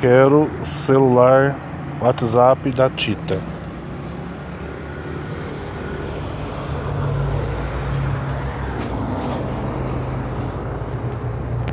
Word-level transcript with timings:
quero 0.00 0.48
celular 0.64 1.54
WhatsApp 2.00 2.70
da 2.72 2.88
Tita. 2.88 3.38